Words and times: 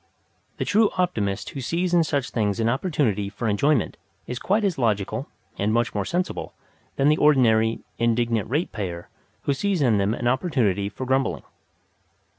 The 0.57 0.65
true 0.65 0.89
optimist 0.97 1.51
who 1.51 1.61
sees 1.61 1.93
in 1.93 2.03
such 2.03 2.31
things 2.31 2.59
an 2.59 2.67
opportunity 2.67 3.29
for 3.29 3.47
enjoyment 3.47 3.97
is 4.25 4.39
quite 4.39 4.63
as 4.63 4.79
logical 4.79 5.27
and 5.59 5.71
much 5.71 5.93
more 5.93 6.05
sensible 6.05 6.55
than 6.95 7.07
the 7.07 7.17
ordinary 7.17 7.81
"Indignant 7.99 8.49
Ratepayer" 8.49 9.09
who 9.43 9.53
sees 9.53 9.79
in 9.79 9.99
them 9.99 10.15
an 10.15 10.27
opportunity 10.27 10.89
for 10.89 11.05
grumbling. 11.05 11.43